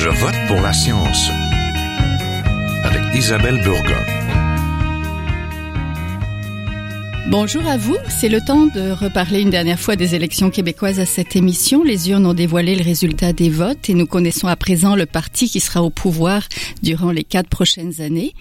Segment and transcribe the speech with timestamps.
[0.00, 1.28] Je vote pour la science
[2.84, 4.17] avec Isabelle Burgon.
[7.30, 11.04] Bonjour à vous, c'est le temps de reparler une dernière fois des élections québécoises à
[11.04, 11.84] cette émission.
[11.84, 15.50] Les urnes ont dévoilé le résultat des votes et nous connaissons à présent le parti
[15.50, 16.48] qui sera au pouvoir
[16.82, 18.32] durant les quatre prochaines années.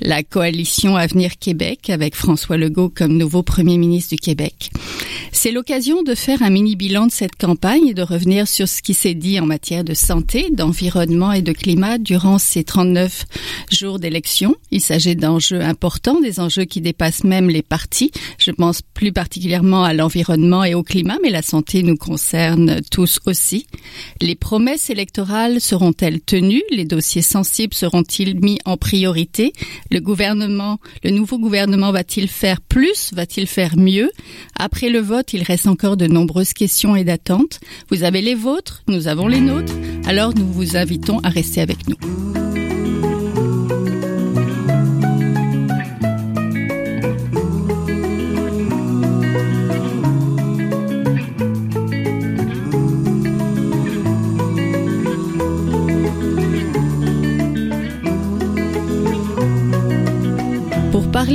[0.00, 4.72] La coalition Avenir Québec avec François Legault comme nouveau premier ministre du Québec.
[5.30, 8.82] C'est l'occasion de faire un mini bilan de cette campagne et de revenir sur ce
[8.82, 13.24] qui s'est dit en matière de santé, d'environnement et de climat durant ces 39
[13.70, 14.56] jours d'élection.
[14.70, 19.84] Il s'agit d'enjeux importants, des enjeux qui dépassent même les partis je pense plus particulièrement
[19.84, 23.66] à l'environnement et au climat, mais la santé nous concerne tous aussi.
[24.20, 26.62] Les promesses électorales seront-elles tenues?
[26.70, 29.52] Les dossiers sensibles seront-ils mis en priorité?
[29.90, 30.00] Le
[31.10, 33.12] nouveau gouvernement va-t-il faire plus?
[33.12, 34.10] Va-t-il faire mieux?
[34.56, 37.60] Après le vote, il reste encore de nombreuses questions et d'attentes.
[37.90, 39.74] Vous avez les vôtres, nous avons les nôtres.
[40.06, 42.55] Alors nous vous invitons à rester avec nous.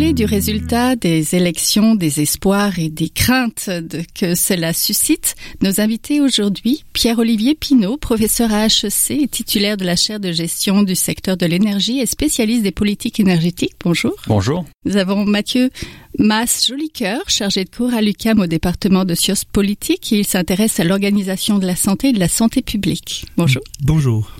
[0.01, 3.69] Parler du résultat des élections, des espoirs et des craintes
[4.15, 9.95] que cela suscite, nos invités aujourd'hui, Pierre-Olivier Pinault, professeur à HEC et titulaire de la
[9.95, 13.75] chaire de gestion du secteur de l'énergie et spécialiste des politiques énergétiques.
[13.83, 14.15] Bonjour.
[14.25, 14.65] Bonjour.
[14.85, 15.69] Nous avons Mathieu
[16.17, 20.11] Mass Jolicoeur, chargé de cours à l'UCAM au département de sciences politiques.
[20.11, 23.25] Il s'intéresse à l'organisation de la santé et de la santé publique.
[23.37, 23.61] Bonjour.
[23.83, 24.31] Bonjour.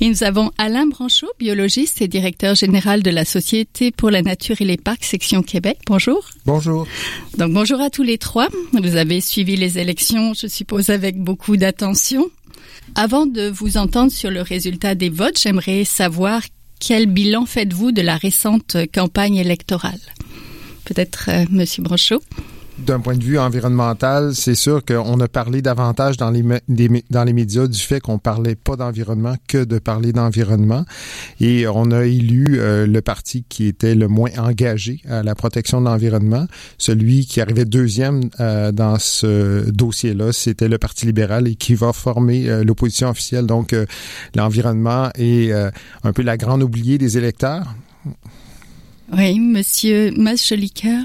[0.00, 4.60] Et nous avons Alain Branchot, biologiste et directeur général de la Société pour la Nature
[4.60, 5.78] et les Parcs, section Québec.
[5.86, 6.28] Bonjour.
[6.46, 6.86] Bonjour.
[7.38, 8.48] Donc bonjour à tous les trois.
[8.72, 12.30] Vous avez suivi les élections, je suppose, avec beaucoup d'attention.
[12.94, 16.42] Avant de vous entendre sur le résultat des votes, j'aimerais savoir
[16.80, 20.00] quel bilan faites-vous de la récente campagne électorale?
[20.84, 22.20] Peut-être euh, Monsieur Branchot
[22.78, 26.42] d'un point de vue environnemental, c'est sûr qu'on a parlé davantage dans les,
[27.10, 30.84] dans les médias du fait qu'on parlait pas d'environnement que de parler d'environnement.
[31.40, 35.80] Et on a élu euh, le parti qui était le moins engagé à la protection
[35.80, 36.46] de l'environnement.
[36.78, 41.92] Celui qui arrivait deuxième euh, dans ce dossier-là, c'était le Parti libéral et qui va
[41.92, 43.46] former euh, l'opposition officielle.
[43.46, 43.74] Donc,
[44.34, 47.74] l'environnement est un peu la grande oubliée des électeurs.
[49.12, 51.04] Oui, Monsieur Mascheliker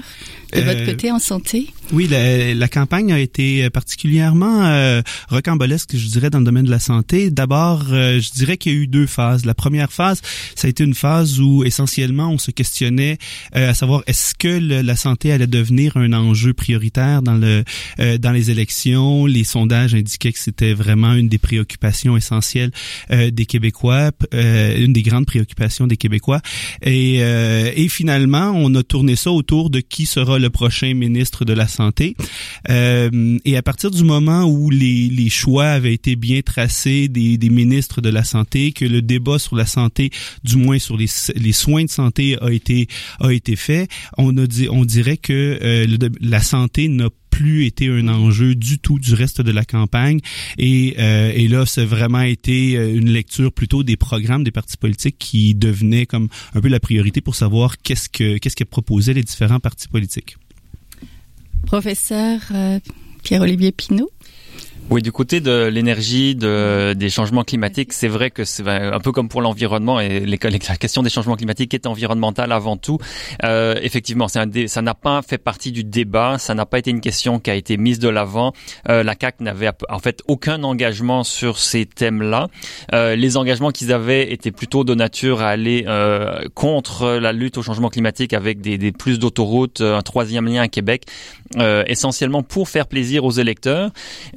[0.52, 1.68] de votre euh, côté en santé?
[1.92, 6.70] Oui, la, la, campagne a été particulièrement euh, rocambolesque, je dirais, dans le domaine de
[6.70, 7.30] la santé.
[7.30, 9.44] D'abord, euh, je dirais qu'il y a eu deux phases.
[9.46, 10.20] La première phase,
[10.54, 13.18] ça a été une phase où essentiellement on se questionnait
[13.56, 17.64] euh, à savoir est-ce que la santé allait devenir un enjeu prioritaire dans le
[18.18, 19.26] dans les élections?
[19.26, 22.70] Les sondages indiquaient que c'était vraiment une des préoccupations essentielles
[23.10, 26.40] des Québécois, une des grandes préoccupations des Québécois.
[26.82, 31.52] Et, et finalement, on a tourné ça autour de qui sera le prochain ministre de
[31.52, 32.16] la Santé.
[32.68, 37.36] Euh, et à partir du moment où les, les choix avaient été bien tracés des,
[37.36, 40.10] des, ministres de la Santé, que le débat sur la santé,
[40.44, 41.06] du moins sur les,
[41.52, 44.32] soins de santé, a été fait, on
[44.84, 49.52] dirait que euh, la santé n'a plus été un enjeu du tout du reste de
[49.52, 50.18] la campagne.
[50.58, 54.76] Et, euh, et là, c'est vraiment été euh, une lecture plutôt des programmes des partis
[54.76, 59.14] politiques qui devenaient comme un peu la priorité pour savoir qu'est-ce que qu'est-ce que proposaient
[59.14, 60.36] les différents partis politiques.
[61.64, 62.80] Professeur euh,
[63.22, 64.10] Pierre-Olivier Pinault.
[64.90, 69.12] Oui, du côté de l'énergie, de, des changements climatiques, c'est vrai que c'est un peu
[69.12, 72.96] comme pour l'environnement et la question des changements climatiques est environnementale avant tout.
[73.44, 77.02] Euh, effectivement, un ça n'a pas fait partie du débat, ça n'a pas été une
[77.02, 78.54] question qui a été mise de l'avant.
[78.88, 82.48] Euh, la CAC n'avait en fait aucun engagement sur ces thèmes-là.
[82.94, 87.58] Euh, les engagements qu'ils avaient étaient plutôt de nature à aller euh, contre la lutte
[87.58, 91.04] au changement climatique avec des, des plus d'autoroutes, un troisième lien à Québec,
[91.56, 93.90] euh, essentiellement pour faire plaisir aux électeurs.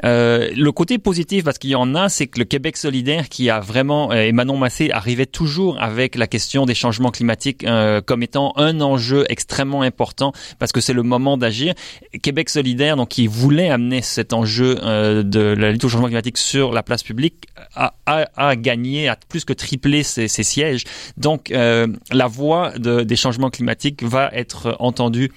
[0.05, 3.29] Euh, euh, le côté positif, parce qu'il y en a, c'est que le Québec solidaire,
[3.29, 7.63] qui a vraiment, euh, et Manon Massé arrivait toujours avec la question des changements climatiques
[7.63, 11.73] euh, comme étant un enjeu extrêmement important, parce que c'est le moment d'agir.
[12.21, 16.71] Québec solidaire, donc qui voulait amener cet enjeu de la lutte au changement climatique sur
[16.71, 20.83] la place publique, a, gagné, a plus que triplé ses, sièges.
[21.17, 25.31] Donc la voix de, des changements climatiques va être entendue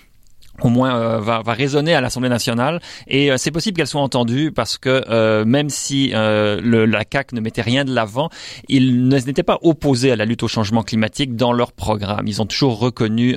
[0.62, 4.00] au moins euh, va, va, résonner à l'Assemblée nationale et euh, c'est possible qu'elle soit
[4.00, 8.30] entendue parce que euh, même si le, la CAC ne mettait rien de l'avant,
[8.68, 12.26] ils n'étaient pas opposés à la lutte au changement climatique dans leur programme.
[12.26, 13.36] Ils ont toujours reconnu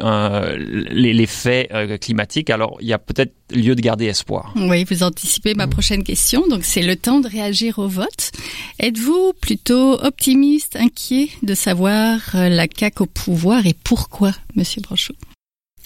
[0.57, 2.49] les, les, faits climatiques.
[2.49, 4.53] Alors il y a peut-être lieu de garder espoir.
[4.55, 6.47] Oui, vous anticipez ma prochaine question.
[6.47, 8.31] Donc c'est le temps de réagir au vote.
[8.79, 15.15] Êtes-vous plutôt optimiste, inquiet de savoir la CAC au pouvoir et pourquoi, Monsieur Brochot?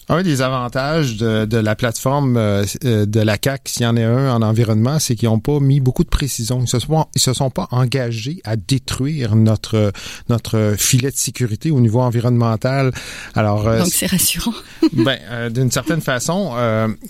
[0.08, 3.96] Un des avantages de, de la plateforme euh, euh, de la CAC, s'il y en
[3.96, 6.60] a un en environnement, c'est qu'ils n'ont pas mis beaucoup de précision.
[6.60, 9.92] Ils se sont, ils se sont pas engagés à détruire notre
[10.28, 12.92] notre filet de sécurité au niveau environnemental.
[13.34, 14.52] Alors euh, donc c'est rassurant.
[14.92, 15.18] ben
[15.50, 16.52] d'une certaine façon,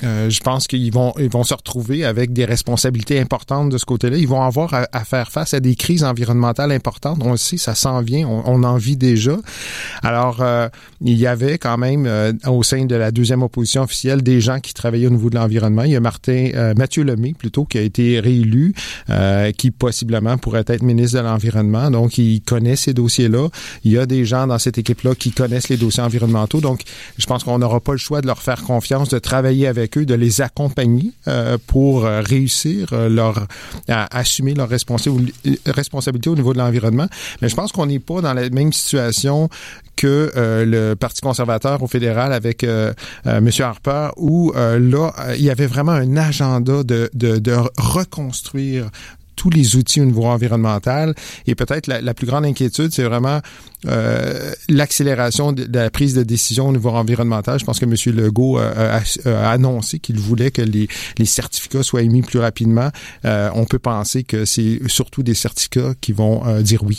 [0.02, 4.16] je pense qu'ils vont ils vont se retrouver avec des responsabilités importantes de ce côté-là.
[4.18, 7.18] Ils vont avoir à, faire face à des crises environnementales importantes.
[7.22, 9.36] On le sait, ça s'en vient, on, on, en vit déjà.
[10.02, 10.44] Alors
[11.00, 14.74] il y avait quand même au sein de la deuxième opposition officielle des gens qui
[14.74, 15.82] travaillaient au niveau de l'environnement.
[15.82, 18.74] Il y a Martin euh, Mathieu Lemay plutôt qui a été réélu,
[19.10, 21.90] euh, qui possiblement pourrait être ministre de l'environnement.
[21.90, 23.48] Donc il connaît ces dossiers-là.
[23.84, 26.60] Il y a des gens dans cette équipe-là qui connaissent les dossiers environnementaux.
[26.60, 26.82] Donc
[27.18, 30.04] je pense qu'on n'aura pas le choix de leur faire confiance, de travailler avec eux,
[30.04, 33.46] de les accompagner euh, pour réussir leur
[33.88, 37.06] à assumer leurs responsabilités au niveau de l'environnement.
[37.40, 39.48] Mais je pense qu'on n'est pas dans la même situation
[39.96, 42.92] que euh, le Parti conservateur au fédéral avec euh,
[43.26, 43.50] euh, M.
[43.60, 48.90] Harper, où là, il y avait vraiment un agenda de, de, de reconstruire
[49.36, 51.14] tous les outils au niveau environnemental.
[51.46, 53.40] Et peut-être la, plus grande inquiétude, c'est vraiment
[53.86, 57.58] euh, l'accélération de, la prise de décision au niveau environnemental.
[57.58, 57.94] Je pense que M.
[58.14, 59.02] Legault a,
[59.50, 60.86] annoncé qu'il voulait que les,
[61.18, 62.90] les, certificats soient émis plus rapidement.
[63.24, 66.98] Euh, on peut penser que c'est surtout des certificats qui vont dire oui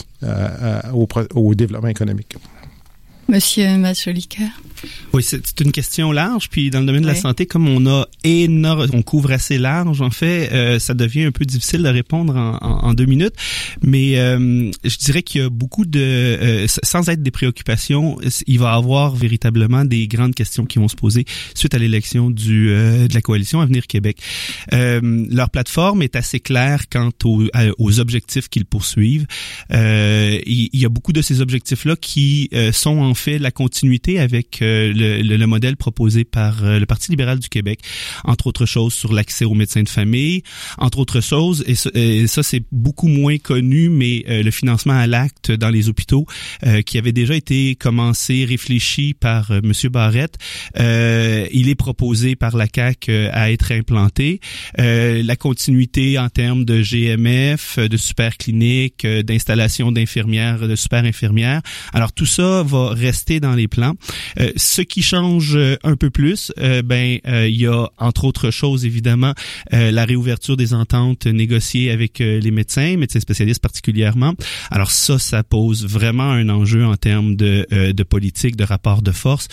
[0.92, 2.36] au, au développement économique.
[3.28, 4.42] Monsieur Macholika.
[5.12, 6.48] Oui, c'est une question large.
[6.48, 10.00] Puis dans le domaine de la santé, comme on a énorme, on couvre assez large,
[10.00, 13.34] en fait, euh, ça devient un peu difficile de répondre en, en, deux minutes.
[13.82, 18.58] Mais euh, je dirais qu'il y a beaucoup de, euh, sans être des préoccupations, il
[18.58, 22.64] va y avoir véritablement des grandes questions qui vont se poser suite à l'élection du
[22.64, 24.18] de la coalition Avenir Québec.
[24.72, 27.44] leur plateforme est assez claire quant aux,
[27.78, 29.26] aux objectifs qu'ils poursuivent.
[29.70, 34.62] il, il, y a beaucoup de ces objectifs-là qui sont en fait la continuité avec
[34.74, 37.80] euh, le, le, modèle proposé par euh, le Parti libéral du Québec,
[38.24, 40.42] entre autres choses sur l'accès aux médecins de famille,
[40.78, 45.50] entre autres choses, et, ça, c'est beaucoup moins connu, mais euh, le financement à l'acte
[45.50, 46.26] dans les hôpitaux,
[46.86, 50.38] qui avait déjà été commencé, réfléchi par Monsieur Barrette,
[50.76, 54.40] il est proposé par la CAC à être implanté.
[54.76, 61.60] la continuité en termes de GMF, de super cliniques, d'installation d'infirmières, de super infirmières.
[61.92, 63.94] Alors tout ça va rester dans les plans.
[64.64, 68.50] Euh, ce qui change euh, un peu plus, euh, ben il y a entre autres
[68.50, 69.34] choses évidemment
[69.70, 74.34] la réouverture des ententes négociées avec les médecins, médecins spécialistes particulièrement.
[74.70, 79.12] Alors ça, ça pose vraiment un enjeu en termes de, de politique, de rapport de
[79.12, 79.48] force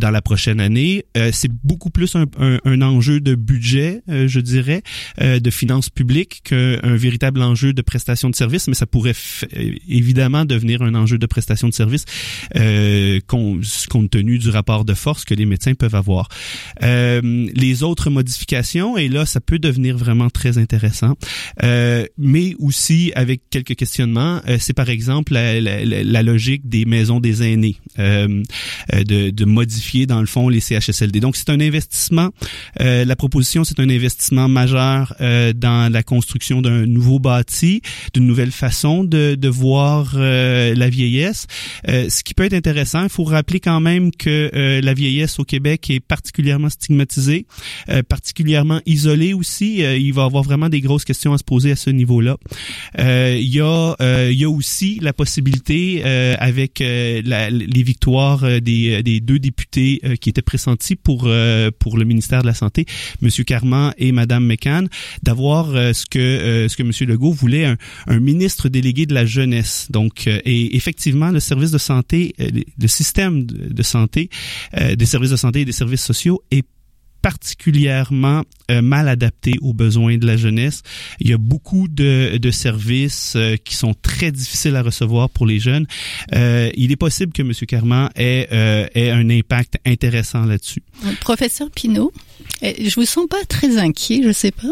[0.00, 1.04] dans la prochaine année.
[1.32, 4.82] C'est beaucoup plus un, un, un, enjeu de budget, je dirais,
[5.20, 9.14] de finances publiques qu'un véritable enjeu de prestation de services, mais ça pourrait
[9.88, 12.04] évidemment devenir un enjeu de prestation de services.
[12.56, 16.28] Euh, compte tenu du rapport de force que les médecins peuvent avoir.
[16.82, 17.20] Euh,
[17.54, 21.14] les autres modifications, et là, ça peut devenir vraiment très intéressant,
[21.62, 27.76] euh, mais aussi avec quelques questionnements, c'est par exemple la, logique des maisons des aînés,
[27.98, 31.20] de, modifier dans le fond les CHSLD.
[31.20, 32.30] Donc, c'est un investissement,
[32.78, 37.82] la proposition, c'est un investissement majeur dans la construction d'un nouveau bâti,
[38.14, 41.46] d'une nouvelle façon de voir la vieillesse.
[41.86, 45.44] ce qui peut être intéressant, il faut rappeler quand même que euh, la vieillesse au
[45.44, 47.46] Québec est particulièrement stigmatisée,
[47.88, 49.84] euh, particulièrement isolée aussi.
[49.84, 52.36] Euh, il va avoir vraiment des grosses questions à se poser à ce niveau-là.
[52.98, 53.96] il y a
[54.30, 60.30] il y a aussi la possibilité avec la, les victoires des, des deux députés qui
[60.30, 61.28] étaient pressentis pour
[61.78, 62.86] pour le ministère de la santé,
[63.20, 64.88] Monsieur Carman et Madame McCann,
[65.22, 69.88] d'avoir ce que ce que Monsieur Legault voulait un, un ministre délégué de la jeunesse.
[69.90, 72.34] Donc et effectivement le service de santé
[72.78, 74.21] le système de, santé,
[74.78, 76.64] euh, des services de santé et des services sociaux est
[77.22, 80.82] particulièrement euh, mal adapté aux besoins de la jeunesse.
[81.20, 85.46] Il y a beaucoup de, de services euh, qui sont très difficiles à recevoir pour
[85.46, 85.86] les jeunes.
[86.32, 87.52] il est possible que M.
[87.66, 88.48] Carman ait,
[88.94, 90.82] ait un impact intéressant là-dessus.
[91.20, 92.12] Professeur Pinault,
[92.62, 94.68] je vous sens pas très inquiet, je sais pas.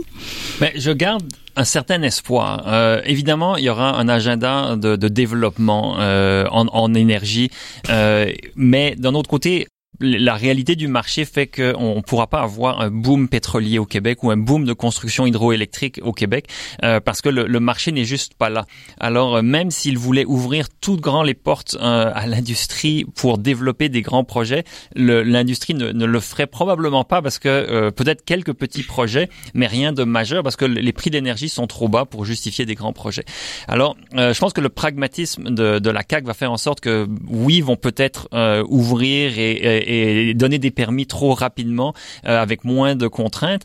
[0.60, 1.24] Mais je garde
[1.56, 2.64] un certain espoir.
[2.66, 7.50] Euh, évidemment, il y aura un agenda de, de développement euh, en, en, énergie,
[7.90, 9.66] euh, mais d'un autre côté,
[10.00, 14.22] la réalité du marché fait qu'on ne pourra pas avoir un boom pétrolier au Québec
[14.22, 16.46] ou un boom de construction hydroélectrique au Québec
[16.84, 18.66] euh, parce que le, le marché n'est juste pas là.
[18.98, 23.88] Alors euh, même s'ils voulaient ouvrir tout grand les portes euh, à l'industrie pour développer
[23.88, 24.64] des grands projets,
[24.94, 29.92] l'industrie ne, ne, le ferait probablement pas parce que peut-être quelques petits projets, mais rien
[29.92, 33.24] de majeur parce que les prix d'énergie sont trop bas pour justifier des grands projets.
[33.68, 37.06] Alors je pense que le pragmatisme de, de, la CAC va faire en sorte que
[37.28, 38.28] oui, vont peut-être
[38.68, 41.94] ouvrir et, et, et, donner des permis trop rapidement
[42.24, 43.62] avec moins de contraintes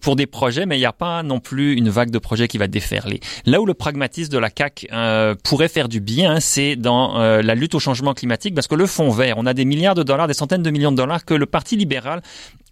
[0.00, 2.58] pour des projets, mais il n'y a pas non plus une vague de projets qui
[2.58, 3.20] va déferler.
[3.46, 7.42] Là où le pragmatisme de la CAC euh, pourrait faire du bien, c'est dans euh,
[7.42, 10.02] la lutte au changement climatique, parce que le fonds vert, on a des milliards de
[10.02, 12.22] dollars, des centaines de millions de dollars que le Parti libéral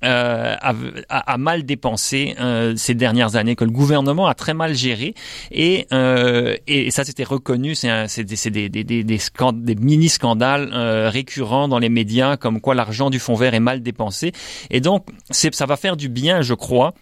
[0.03, 0.75] euh, a,
[1.09, 5.15] a, mal dépensé euh, ces dernières années, que le gouvernement a très mal géré,
[5.51, 11.69] et, euh, et ça c'était reconnu, c'est des, des, des, des, des mini-scandales euh, récurrents
[11.69, 14.33] dans les médias, comme quoi l'argent du fonds vert est mal dépensé,
[14.71, 16.95] et donc ça va faire du bien, je crois,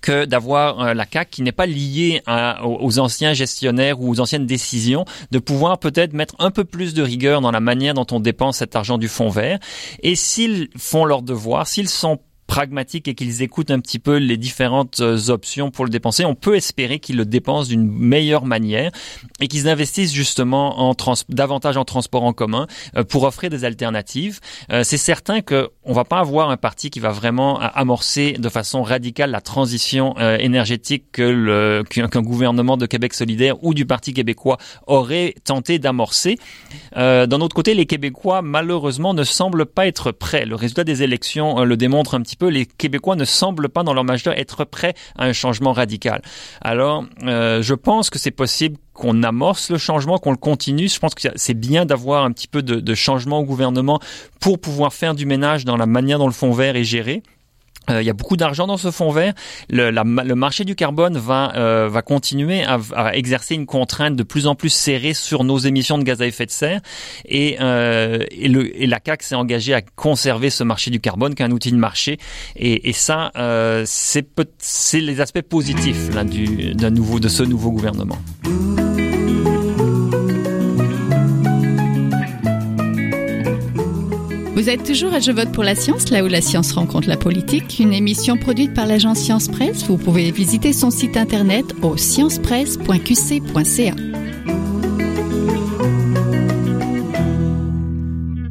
[0.00, 2.22] que d'avoir euh, la CAC qui n'est pas liée
[2.62, 7.02] aux anciens gestionnaires ou aux anciennes décisions, de pouvoir peut-être mettre un peu plus de
[7.02, 9.58] rigueur dans la manière dont on dépense cet argent du fonds vert.
[10.02, 14.36] Et s'ils font leur devoir, s'ils sont pragmatiques et qu'ils écoutent un petit peu les
[14.36, 18.90] différentes euh, options pour le dépenser, on peut espérer qu'ils le dépensent d'une meilleure manière
[19.40, 20.94] et qu'ils investissent justement
[21.28, 24.40] davantage en transport en commun euh, pour offrir des alternatives.
[24.70, 28.48] Euh, c'est certain que on va pas avoir un parti qui va vraiment amorcer de
[28.48, 34.56] façon radicale la transition énergétique que qu'un gouvernement de Québec solidaire ou du Parti québécois
[34.86, 36.38] aurait tenté d'amorcer.
[36.94, 40.46] D'un autre côté, les Québécois malheureusement ne semblent pas être prêts.
[40.46, 43.94] Le résultat des élections le démontre un petit peu, les Québécois ne semblent pas dans
[43.94, 46.22] leur majeur être prêts à un changement radical.
[46.60, 50.88] Alors, euh, je pense que c'est possible qu'on amorce le changement, qu'on le continue.
[50.88, 54.00] Je pense que c'est bien d'avoir un petit peu de, de changement au gouvernement
[54.40, 57.22] pour pouvoir faire du ménage dans la manière dont le fonds vert est géré.
[57.90, 59.34] Euh, il y a beaucoup d'argent dans ce fonds vert.
[59.68, 64.16] Le, la, le marché du carbone va, euh, va continuer à, à, exercer une contrainte
[64.16, 66.80] de plus en plus serrée sur nos émissions de gaz à effet de serre.
[67.26, 71.34] Et, euh, et, le, et la CAC s'est engagée à conserver ce marché du carbone,
[71.34, 72.18] qui est un outil de marché.
[72.56, 78.18] Et, et ça, euh, c'est les aspects positifs là, du, nouveau, de ce nouveau gouvernement.
[84.64, 87.18] Vous êtes toujours à Je vote pour la science, là où la science rencontre la
[87.18, 89.84] politique, une émission produite par l'agence Science Presse.
[89.84, 93.94] Vous pouvez visiter son site internet au sciencepresse.qc.ca.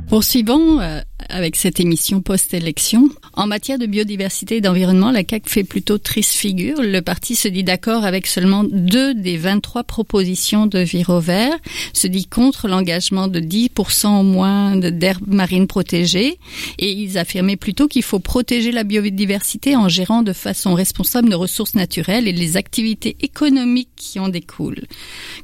[0.07, 3.09] Poursuivons euh, avec cette émission post-élection.
[3.35, 6.81] En matière de biodiversité et d'environnement, la CAQ fait plutôt triste figure.
[6.81, 11.57] Le parti se dit d'accord avec seulement deux des 23 propositions de Viro Vert,
[11.93, 16.37] se dit contre l'engagement de 10% au moins d'herbes marines protégées
[16.77, 21.39] et ils affirmaient plutôt qu'il faut protéger la biodiversité en gérant de façon responsable nos
[21.39, 24.83] ressources naturelles et les activités économiques qui en découlent.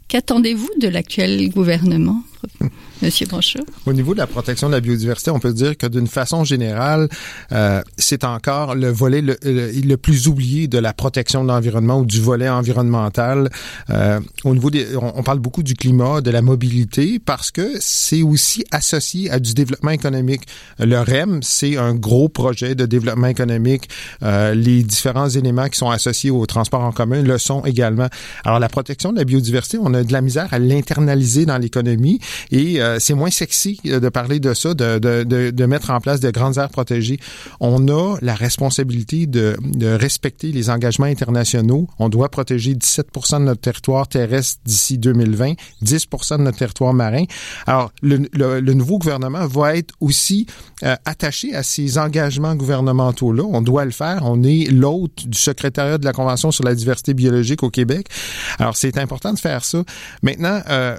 [0.10, 2.22] Qu'attendez-vous de l'actuel gouvernement?
[3.02, 3.60] Monsieur Branchot.
[3.86, 7.08] Au niveau de la protection de la biodiversité, on peut dire que d'une façon générale,
[7.52, 12.06] euh, c'est encore le volet le, le, plus oublié de la protection de l'environnement ou
[12.06, 13.50] du volet environnemental.
[13.90, 17.78] Euh, au niveau des, on, on, parle beaucoup du climat, de la mobilité, parce que
[17.80, 20.42] c'est aussi associé à du développement économique.
[20.80, 23.90] Le REM, c'est un gros projet de développement économique.
[24.24, 28.08] Euh, les différents éléments qui sont associés au transport en commun le sont également.
[28.44, 32.20] Alors la protection de la biodiversité, on a de la misère à l'internaliser dans l'économie
[32.52, 36.00] et euh, c'est moins sexy de parler de ça, de, de, de, de, mettre en
[36.00, 37.20] place de grandes aires protégées.
[37.60, 41.88] On a la responsabilité de, respecter les engagements internationaux.
[42.00, 47.26] On doit protéger 17% de notre territoire terrestre d'ici 2020, 10% de notre territoire marin.
[47.66, 50.46] Alors, le, le, le nouveau gouvernement va être aussi
[50.84, 53.44] euh, attaché à ces engagements gouvernementaux-là.
[53.44, 54.22] On doit le faire.
[54.24, 58.08] On est l'hôte du secrétariat de la Convention sur la diversité biologique au Québec.
[58.60, 59.84] Alors, c'est important de faire ça.
[60.24, 60.98] Maintenant, euh, euh,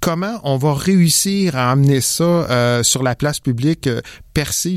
[0.00, 4.00] comment on va réussir à amener ça euh, sur la place publique euh,
[4.34, 4.76] percer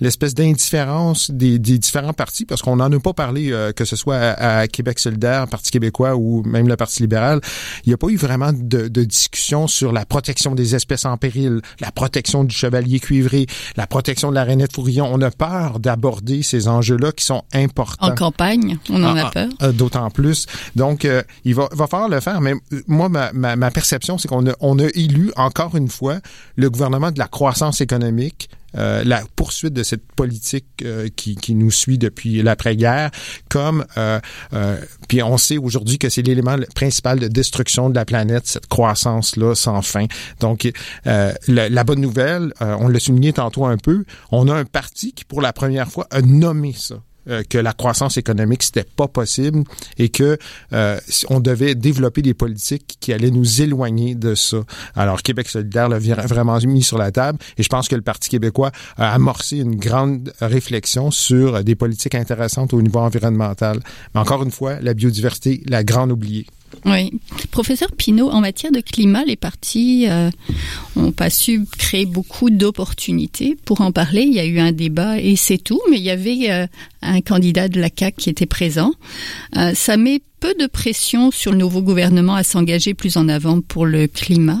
[0.00, 3.96] l'espèce d'indifférence des, des, différents partis, parce qu'on n'en a pas parlé, euh, que ce
[3.96, 7.40] soit à, Québec solidaire, Parti québécois ou même le Parti libéral.
[7.84, 11.16] Il n'y a pas eu vraiment de, de, discussion sur la protection des espèces en
[11.16, 13.46] péril, la protection du chevalier cuivré,
[13.76, 15.08] la protection de la rainette fourrillon.
[15.10, 18.08] On a peur d'aborder ces enjeux-là qui sont importants.
[18.08, 19.48] En campagne, on en a ah, peur.
[19.60, 20.46] Ah, d'autant plus.
[20.74, 22.40] Donc, euh, il va, va falloir le faire.
[22.40, 25.88] Mais euh, moi, ma, ma, ma perception, c'est qu'on a, on a élu, encore une
[25.88, 26.18] fois,
[26.56, 30.84] le gouvernement de la croissance économique la poursuite de cette politique
[31.16, 33.10] qui, qui nous suit depuis l'après-guerre,
[33.48, 33.84] comme
[35.08, 39.36] puis on sait aujourd'hui que c'est l'élément principal de destruction de la planète, cette croissance
[39.36, 40.06] là sans fin.
[40.40, 40.70] Donc
[41.04, 45.24] la, la, bonne nouvelle, on l'a souligné tantôt un peu, on a un parti qui
[45.24, 46.96] pour la première fois a nommé ça
[47.28, 49.64] euh, que la croissance économique c'était pas possible
[49.98, 50.38] et que
[50.72, 54.58] euh, on devait développer des politiques qui allaient nous éloigner de ça.
[54.94, 58.28] Alors Québec solidaire l'a vraiment mis sur la table et je pense que le Parti
[58.28, 63.80] québécois a amorcé une grande réflexion sur des politiques intéressantes au niveau environnemental.
[64.14, 66.46] Mais encore une fois, la biodiversité, la grande oubliée.
[66.84, 67.12] Oui.
[67.50, 70.30] Professeur Pinault, en matière de climat, les partis euh,
[70.94, 73.56] ont pas su créer beaucoup d'opportunités.
[73.64, 76.10] Pour en parler, il y a eu un débat et c'est tout, mais il y
[76.10, 76.66] avait euh,
[77.02, 78.92] un candidat de la CAQ qui était présent.
[79.56, 83.60] Euh, ça met peu de pression sur le nouveau gouvernement à s'engager plus en avant
[83.60, 84.60] pour le climat.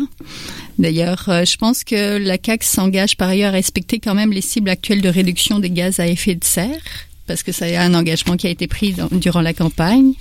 [0.78, 4.40] D'ailleurs, euh, je pense que la CAQ s'engage par ailleurs à respecter quand même les
[4.40, 6.82] cibles actuelles de réduction des gaz à effet de serre,
[7.26, 10.14] parce que ça a un engagement qui a été pris durant la campagne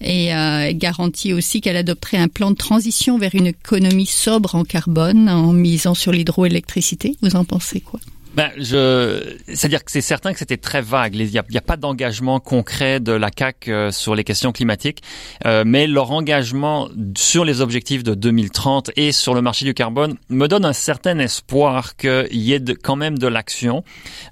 [0.00, 4.64] et euh, garantit aussi qu'elle adopterait un plan de transition vers une économie sobre en
[4.64, 7.16] carbone en misant sur l'hydroélectricité.
[7.22, 8.00] Vous en pensez quoi?
[8.34, 11.16] Ben, je, c'est-à-dire que c'est certain que c'était très vague.
[11.16, 15.02] Il n'y a, pas d'engagement concret de la CAC euh, sur les questions climatiques,
[15.46, 20.16] euh, mais leur engagement sur les objectifs de 2030 et sur le marché du carbone
[20.28, 23.82] me donne un certain espoir qu'il y ait quand même de l'action,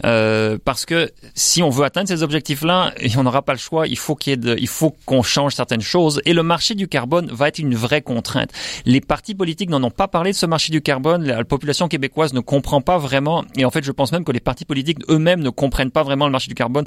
[0.05, 3.99] euh, parce que si on veut atteindre ces objectifs-là, on n'aura pas le choix, il
[3.99, 6.87] faut qu'il y ait de, il faut qu'on change certaines choses, et le marché du
[6.87, 8.51] carbone va être une vraie contrainte.
[8.87, 12.33] Les partis politiques n'en ont pas parlé de ce marché du carbone, la population québécoise
[12.33, 15.41] ne comprend pas vraiment, et en fait je pense même que les partis politiques eux-mêmes
[15.41, 16.85] ne comprennent pas vraiment le marché du carbone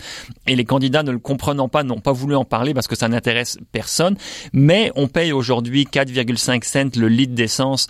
[0.48, 3.08] et les candidats ne le comprenant pas n'ont pas voulu en parler parce que ça
[3.08, 4.16] n'intéresse personne.
[4.54, 7.88] Mais on paye aujourd'hui 4,5 cents le litre d'essence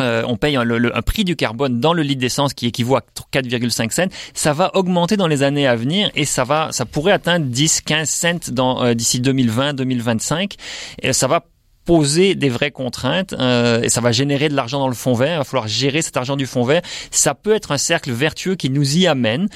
[0.00, 3.02] euh, on paye un, prix du carbone dans le litre d'essence qui équivaut à
[3.32, 4.14] 4,5 cents.
[4.32, 7.80] Ça va augmenter dans les années à venir et ça va, ça pourrait atteindre 10,
[7.80, 10.54] 15 cents euh, d'ici 2020, 2025.
[11.02, 11.44] Et ça va
[11.88, 15.36] poser des vraies contraintes euh, et ça va générer de l'argent dans le fond vert.
[15.36, 16.82] Il va falloir gérer cet argent du fond vert.
[17.10, 19.48] Ça peut être un cercle vertueux qui nous y amène.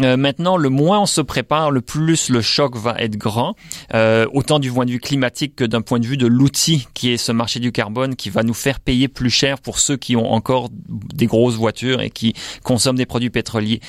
[0.00, 3.54] Euh, maintenant, le moins on se prépare, le plus le choc va être grand,
[3.94, 7.10] euh, autant du point de vue climatique que d'un point de vue de l'outil qui
[7.10, 10.14] est ce marché du carbone qui va nous faire payer plus cher pour ceux qui
[10.14, 13.80] ont encore des grosses voitures et qui consomment des produits pétroliers.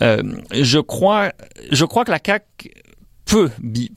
[0.00, 0.22] Euh,
[0.52, 1.32] je crois,
[1.72, 2.44] je crois que la CAC
[3.28, 3.50] peut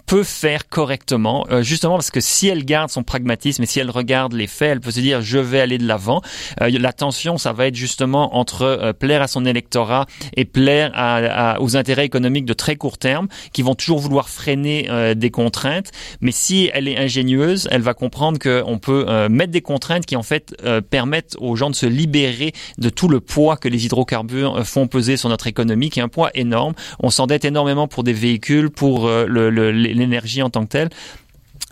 [0.06, 3.90] peut faire correctement euh, justement parce que si elle garde son pragmatisme et si elle
[3.90, 6.22] regarde les faits elle peut se dire je vais aller de l'avant.
[6.62, 10.92] Euh, la tension ça va être justement entre euh, plaire à son électorat et plaire
[10.94, 15.92] à, aux intérêts économiques de très court terme qui vont toujours vouloir freiner des contraintes.
[16.20, 20.24] Mais si elle est ingénieuse elle va comprendre qu'on peut mettre des contraintes qui en
[20.24, 20.56] fait
[20.90, 25.16] permettent aux gens de se libérer de tout le poids que les hydrocarbures font peser
[25.16, 26.74] sur notre économie qui est un poids énorme.
[27.00, 30.90] On s'endette énormément pour des véhicules pour l'énergie en tant que telle.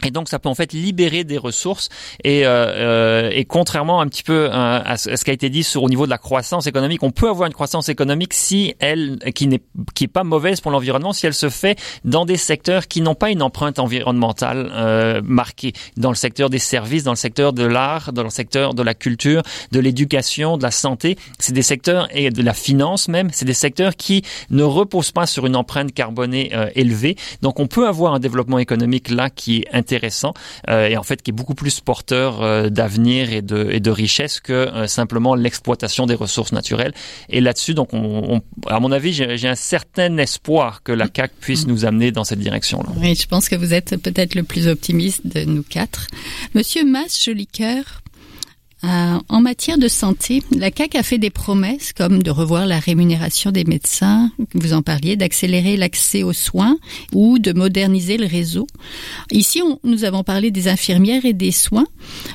[0.04, 1.90] Et donc ça peut en fait libérer des ressources
[2.24, 5.64] et, euh, euh et contrairement un petit peu euh, à, ce qui a été dit
[5.64, 9.20] sur au niveau de la croissance économique, on peut avoir une croissance économique si elle
[9.36, 9.62] qui n'est
[9.94, 13.16] qui est pas mauvaise pour l'environnement si elle se fait dans des secteurs qui n'ont
[13.16, 17.64] pas une empreinte environnementale euh, marquée, dans le secteur des services, dans le secteur de
[17.64, 22.08] l'art, dans le secteur de la culture, de l'éducation, de la santé, c'est des secteurs
[22.12, 25.94] et de la finance même, c'est des secteurs qui ne reposent pas sur une empreinte
[25.94, 27.16] carbonée euh, élevée.
[27.42, 30.34] Donc on peut avoir un développement économique là qui est intéressant
[30.70, 34.54] euh, et en fait qui est beaucoup plus porteur euh, d'avenir et de, richesse que
[34.54, 36.94] euh, simplement l'exploitation des ressources naturelles.
[37.30, 41.66] Et là-dessus, donc, on, à mon avis, j'ai un certain espoir que la CAC puisse
[41.66, 42.90] nous amener dans cette direction-là.
[42.98, 46.06] Oui, je pense que vous êtes peut-être le plus optimiste de nous quatre.
[46.54, 48.02] Monsieur Mas Jolicoeur,
[48.84, 52.80] euh, en matière de santé, la CAC a fait des promesses comme de revoir la
[52.80, 56.78] rémunération des médecins, vous en parliez, d'accélérer l'accès aux soins
[57.14, 58.68] ou de moderniser le réseau.
[59.32, 61.88] Ici, nous avons parlé des infirmières et des soins,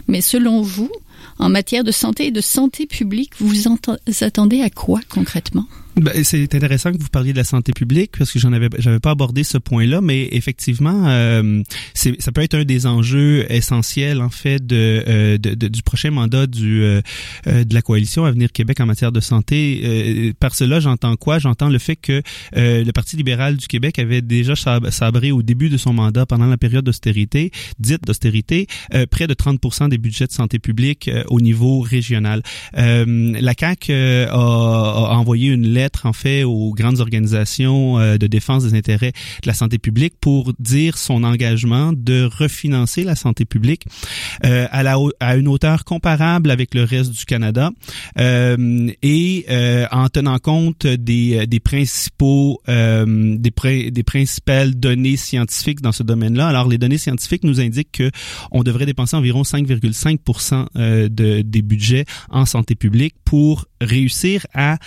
[0.06, 0.90] mais selon vous,
[1.38, 5.64] en matière de santé et de santé publique, vous vous attendez à quoi concrètement?
[5.96, 8.98] Ben, c'est intéressant que vous parliez de la santé publique parce que j'en avais j'avais
[8.98, 11.62] pas abordé ce point-là, mais effectivement, euh,
[11.94, 16.82] ça peut être un des enjeux essentiels en fait de, euh, du prochain mandat du
[16.82, 17.00] euh,
[17.46, 19.82] euh, de la coalition Avenir Québec en matière de santé.
[19.84, 21.38] Euh, par cela, j'entends quoi?
[21.38, 22.22] J'entends le fait que
[22.54, 26.56] le Parti libéral du Québec avait déjà sabré au début de son mandat pendant la
[26.56, 28.66] période d'austérité, dite d'austérité,
[29.10, 32.42] près de 30% des budgets de santé publique au niveau régional.
[32.74, 38.64] la CAC a, a envoyé une lettre lettre en fait aux grandes organisations de défense
[38.64, 43.84] des intérêts de la santé publique pour dire son engagement de refinancer la santé publique
[44.42, 47.70] à, la, à une hauteur comparable avec le reste du Canada
[48.16, 49.46] et
[49.90, 56.48] en tenant compte des, des principaux des, des principales données scientifiques dans ce domaine-là.
[56.48, 58.10] Alors les données scientifiques nous indiquent que
[58.50, 64.78] on devrait dépenser environ 5,5 euh, de, des budgets en santé publique pour réussir à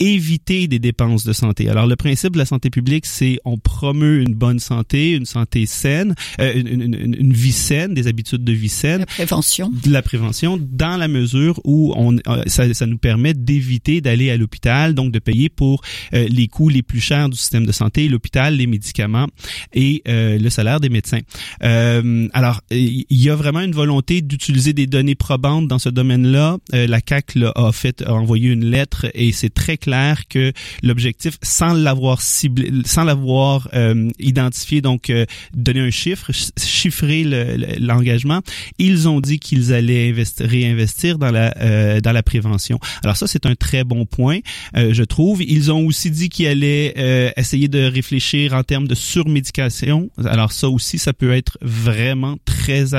[0.00, 1.68] éviter des dépenses de santé.
[1.68, 5.66] Alors le principe de la santé publique, c'est on promeut une bonne santé, une santé
[5.66, 9.90] saine, euh, une, une, une, vie saine, des habitudes de vie saine, la prévention, de
[9.90, 14.36] la prévention, dans la mesure où on euh, ça, ça nous permet d'éviter d'aller à
[14.36, 15.82] l'hôpital, donc de payer pour
[16.14, 19.26] euh, les coûts les plus chers du système de santé, l'hôpital, les médicaments
[19.72, 21.20] et le salaire des médecins.
[21.60, 26.58] alors il y a vraiment une volonté d'utiliser des données probantes dans ce domaine-là.
[26.72, 29.87] la CAC a fait a envoyé une lettre et c'est très clair
[30.28, 35.24] que l'objectif, sans l'avoir ciblé, sans l'avoir euh, identifié, donc euh,
[35.54, 37.24] donner un chiffre, chiffrer
[37.78, 38.40] l'engagement,
[38.78, 42.78] ils ont dit qu'ils allaient investir, réinvestir dans la euh, dans la prévention.
[43.02, 44.38] Alors ça, c'est un très bon point,
[44.74, 45.42] je trouve.
[45.42, 50.10] Ils ont aussi dit qu'ils allaient essayer de réfléchir en termes de surmédication.
[50.24, 52.92] Alors ça aussi, ça peut être vraiment très très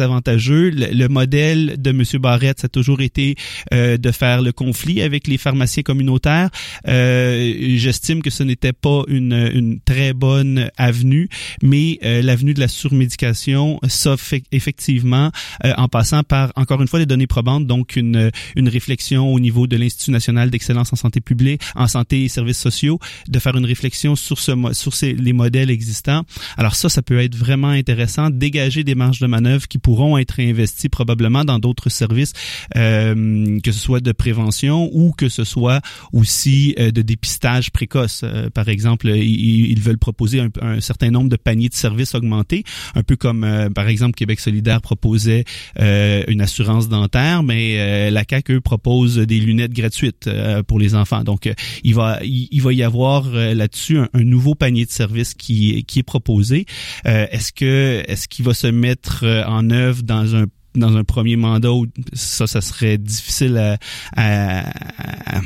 [0.00, 0.70] avantageux.
[0.70, 2.02] Le, modèle de M.
[2.20, 3.36] Barrett, ça a toujours été
[3.72, 6.50] de faire le conflit avec les pharmaciens communautaire.
[6.88, 11.28] Euh, J'estime que ce n'était pas une, une, très bonne avenue,
[11.62, 13.80] mais euh, l'avenue de la surmédication,
[14.16, 15.30] fait effectivement,
[15.64, 19.40] euh, en passant par, encore une fois, les données probantes, donc une, une réflexion au
[19.40, 23.56] niveau de l'Institut national d'excellence en santé publique, en santé et services sociaux, de faire
[23.56, 26.22] une réflexion sur, ce, sur ces, les modèles existants.
[26.56, 30.40] Alors ça, ça peut être vraiment intéressant, dégager des marges de manœuvre qui pourront être
[30.40, 32.32] investies probablement dans d'autres services,
[32.76, 35.80] euh, que ce soit de prévention ou que ce soit
[36.12, 38.22] aussi euh, de dépistage précoce.
[38.24, 43.02] Euh, par exemple, ils, veulent proposer un, certain nombre de paniers de services augmentés, un
[43.02, 45.44] peu comme euh, par exemple Québec solidaire proposait
[45.78, 50.28] une assurance dentaire, mais la CAQ eux proposent des lunettes gratuites
[50.66, 51.24] pour les enfants.
[51.24, 51.50] Donc
[51.84, 56.04] il va il, va y avoir là-dessus un, nouveau panier de services qui qui est
[56.04, 56.66] proposé.
[57.04, 60.44] est-ce que est-ce qu'il va se mettre en œuvre dans un
[60.76, 61.70] dans un premier mandat,
[62.12, 63.78] ça, ça serait difficile à,
[64.16, 65.40] à,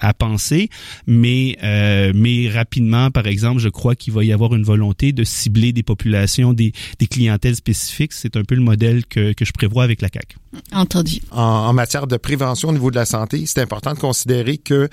[0.00, 0.68] à, penser,
[1.06, 5.24] mais euh, mais rapidement, par exemple, je crois qu'il va y avoir une volonté de
[5.24, 8.12] cibler des populations, des, des clientèles spécifiques.
[8.12, 10.36] C'est un peu le modèle que, que je prévois avec la CAC.
[10.72, 11.20] Entendu.
[11.30, 14.88] En, en, matière de prévention au niveau de la santé, c'est important de considérer que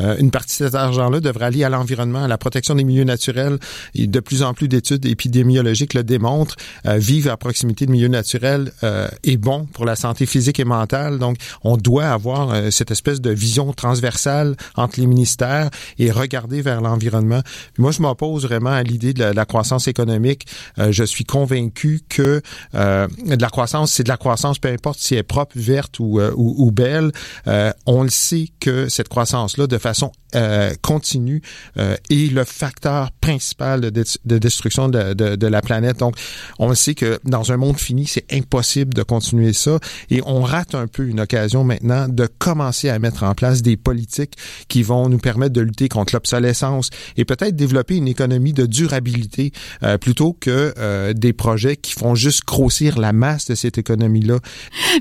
[0.00, 3.04] euh, une partie de cet argent-là devrait aller à l'environnement, à la protection des milieux
[3.04, 3.58] naturels.
[3.94, 6.56] Et de plus en plus d'études épidémiologiques le démontrent.
[6.86, 10.64] Euh, vivre à proximité de milieux naturels euh, est bon pour la santé physique et
[10.64, 11.18] mentale.
[11.18, 16.62] Donc, on doit avoir euh, cette espèce de vision transversale entre les ministères et regarder
[16.62, 17.42] vers l'environnement.
[17.78, 20.46] Moi, je m'oppose vraiment à l'idée de la, croissance économique.
[20.78, 22.40] Euh, je suis convaincu que
[22.72, 26.20] de la croissance, c'est de la croissance, peu importe si elle est propre, verte ou,
[26.20, 27.12] euh, ou, belle,
[27.46, 31.42] euh, on le sait que cette croissance-là, de façon euh, continue,
[31.76, 35.98] est le facteur principal de, de destruction de, de, de, la planète.
[35.98, 36.16] Donc,
[36.58, 39.21] on le sait que dans un monde fini, c'est impossible de continuer
[39.52, 39.78] ça.
[40.10, 43.76] Et on rate un peu une occasion maintenant de commencer à mettre en place des
[43.76, 44.34] politiques
[44.68, 49.52] qui vont nous permettre de lutter contre l'obsolescence et peut-être développer une économie de durabilité
[50.00, 54.38] plutôt que des projets qui font juste grossir la masse de cette économie-là.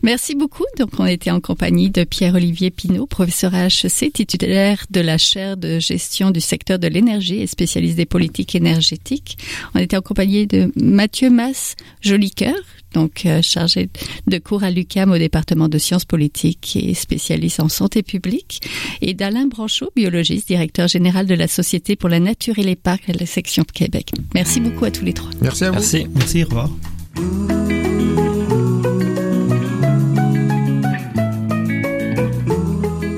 [0.03, 0.65] Merci beaucoup.
[0.77, 5.57] Donc, on était en compagnie de Pierre-Olivier Pinault, professeur à HEC, titulaire de la chaire
[5.57, 9.37] de gestion du secteur de l'énergie et spécialiste des politiques énergétiques.
[9.75, 12.55] On était en compagnie de Mathieu Masse Jolicoeur,
[12.93, 13.89] donc euh, chargé
[14.27, 18.61] de cours à l'UCAM au département de sciences politiques et spécialiste en santé publique,
[19.01, 23.09] et d'Alain Branchot, biologiste, directeur général de la Société pour la nature et les parcs
[23.09, 24.11] à la section de Québec.
[24.33, 25.31] Merci beaucoup à tous les trois.
[25.41, 25.75] Merci à vous.
[25.75, 26.05] Merci.
[26.15, 26.69] Merci, au revoir.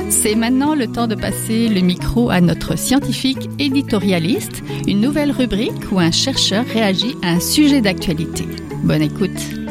[0.09, 5.91] C'est maintenant le temps de passer le micro à notre scientifique éditorialiste, une nouvelle rubrique
[5.91, 8.45] où un chercheur réagit à un sujet d'actualité.
[8.85, 9.62] Bonne écoute.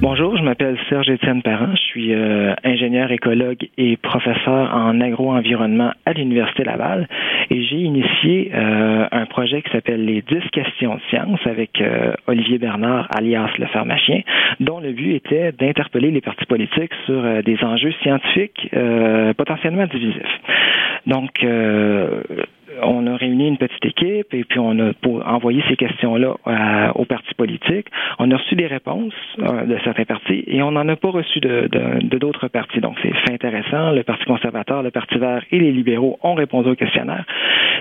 [0.00, 1.74] Bonjour, je m'appelle Serge-Étienne Parent.
[1.74, 7.08] Je suis euh, ingénieur écologue et professeur en agro-environnement à l'Université Laval.
[7.50, 12.12] Et j'ai initié euh, un projet qui s'appelle les 10 questions de science avec euh,
[12.26, 14.20] Olivier Bernard, alias le pharmacien,
[14.60, 18.70] dont le but était d'interpeller les partis politiques sur des enjeux scientifiques
[19.36, 20.40] potentiellement divisifs.
[21.06, 21.44] Donc,
[22.82, 24.92] on a réuni une petite équipe et puis on a
[25.26, 26.36] envoyé ces questions-là
[26.94, 27.86] aux partis politiques.
[28.18, 31.68] On a reçu des réponses de certains partis et on n'en a pas reçu de
[32.16, 32.80] d'autres partis.
[32.80, 33.92] Donc c'est intéressant.
[33.92, 37.24] Le Parti conservateur, le Parti vert et les libéraux ont répondu au questionnaire.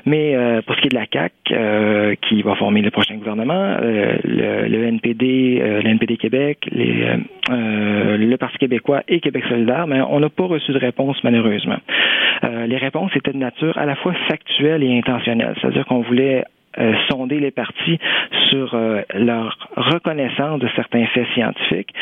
[0.05, 1.33] Mais pour ce qui est de la CAC,
[2.21, 9.19] qui va former le prochain gouvernement, le, NPD, le NPD Québec, le Parti québécois et
[9.19, 11.77] Québec solidaire, mais on n'a pas reçu de réponse malheureusement.
[12.43, 14.82] Euh, les réponses étaient de nature à la fois factuelle
[15.61, 16.43] c'est-à-dire qu'on voulait
[16.79, 17.99] euh, sonder les partis
[18.49, 21.93] sur euh, leur reconnaissance de certains faits scientifiques,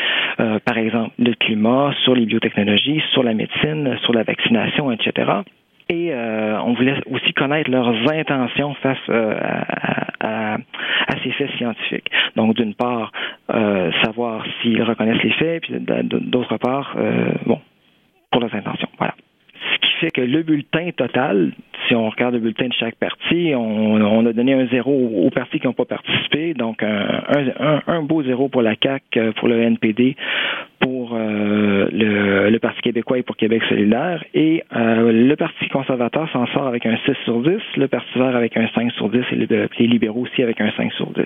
[0.64, 5.30] par exemple le climat, sur les biotechnologies, sur la médecine, sur la vaccination, etc.
[5.88, 8.98] Et on voulait aussi connaître leurs intentions face
[10.20, 10.56] à,
[11.22, 12.10] ces faits scientifiques.
[12.34, 13.12] Donc, d'une part,
[14.02, 16.96] savoir s'ils reconnaissent les faits, puis d'autre part,
[17.46, 17.60] bon,
[18.30, 18.88] pour leurs intentions.
[18.98, 19.14] Voilà
[20.10, 21.52] que le bulletin total,
[21.86, 25.60] si on regarde le bulletin de chaque parti, on, a donné un zéro aux, partis
[25.60, 30.16] qui n'ont pas participé, donc un, beau zéro pour la CAC, euh, pour le NPD,
[30.80, 34.22] pour euh, le, Parti québécois et pour Québec solidaire.
[34.34, 38.36] Et euh, le Parti conservateur s'en sort avec un 6 sur 10, le Parti vert
[38.36, 41.24] avec un 5 sur 10 et les libéraux aussi avec un 5 sur 10.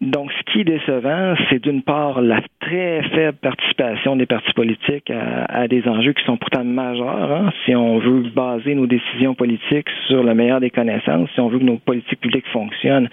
[0.00, 5.10] Donc, ce qui est décevant, c'est d'une part la très faible participation des partis politiques
[5.10, 7.32] à, des enjeux qui sont pourtant majeurs.
[7.32, 7.52] Hein.
[7.64, 11.58] Si on veut baser nos décisions politiques sur le meilleur des connaissances, si on veut
[11.58, 13.08] que nos politiques publiques fonctionnent,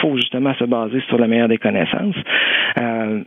[0.00, 2.16] faut justement se baser sur le meilleur des connaissances.
[2.78, 3.20] Euh,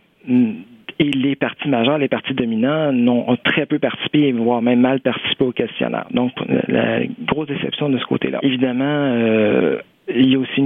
[0.99, 5.45] et les partis majeurs, les partis dominants, ont très peu participé, voire même mal participé
[5.45, 6.07] au questionnaire.
[6.11, 6.31] Donc,
[6.67, 8.39] la grosse déception de ce côté-là.
[8.41, 10.61] Évidemment, euh, il y a aussi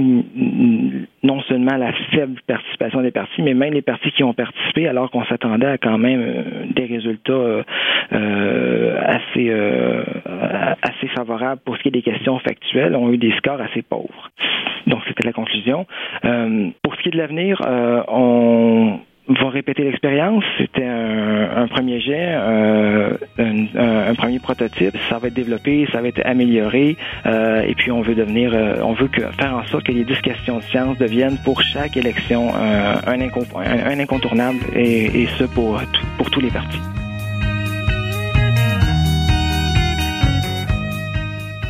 [1.22, 5.10] non seulement la faible participation des partis, mais même les partis qui ont participé, alors
[5.10, 6.42] qu'on s'attendait à quand même euh,
[6.74, 7.62] des résultats euh,
[8.12, 9.52] euh, assez
[10.82, 14.30] assez favorables pour ce qui est des questions factuelles, ont eu des scores assez pauvres.
[14.86, 15.86] Donc c'était la conclusion.
[16.82, 17.60] pour ce qui est de l'avenir,
[18.08, 18.98] on
[19.28, 20.44] va répéter l'expérience.
[20.58, 24.96] C'était un, premier jet, euh, un, premier prototype.
[25.08, 28.76] Ça va être développé, ça va être amélioré, euh, et puis on veut devenir, euh,
[28.82, 29.08] on veut
[29.38, 34.58] faire en sorte que les 10 questions de science deviennent pour chaque élection un, incontournable,
[34.74, 35.80] et, ce pour,
[36.18, 36.80] pour tous les partis.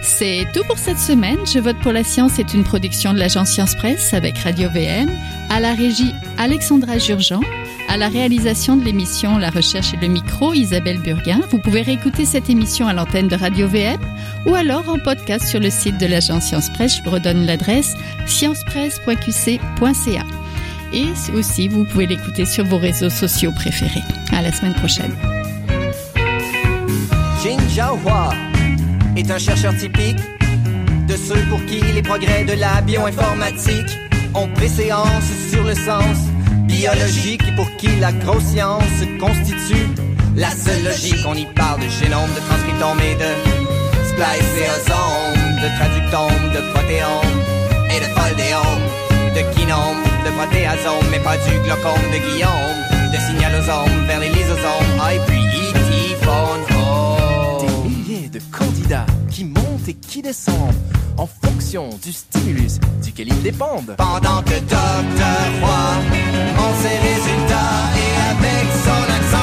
[0.02, 1.38] C'est tout pour cette semaine.
[1.52, 5.08] Je vote pour la science est une production de l'agence Science Presse avec Radio VM,
[5.52, 7.40] à la régie Alexandra Jurgen,
[7.88, 11.40] à la réalisation de l'émission La recherche et le micro Isabelle Burguin.
[11.50, 14.00] Vous pouvez réécouter cette émission à l'antenne de Radio VM
[14.46, 16.96] ou alors en podcast sur le site de l'agence Science Presse.
[16.96, 20.22] Je vous redonne l'adresse sciencepresse.qc.ca.
[20.94, 24.02] Et aussi, vous pouvez l'écouter sur vos réseaux sociaux préférés.
[24.32, 25.14] À la semaine prochaine
[29.16, 30.18] est un chercheur typique
[31.06, 33.98] de ceux pour qui les progrès de la bioinformatique
[34.34, 36.16] ont préséance sur le sens
[36.66, 39.88] biologique pour qui la grosse science constitue
[40.36, 41.24] la seule logique.
[41.26, 43.30] On y parle de génome, de transcriptome et de
[44.08, 47.38] spliceosome, de traductome, de protéome
[47.90, 48.84] et de foldéome,
[49.36, 55.00] de kinome, de protéasome, mais pas du glaucome de Guillaume, de signalosome vers les lysosomes,
[55.14, 55.42] et puis
[59.30, 60.74] qui montent et qui descendent
[61.18, 63.94] en fonction du stimulus duquel ils dépendent.
[63.96, 65.92] Pendant que Docteur Roy,
[66.58, 69.41] en ses résultats et avec son accent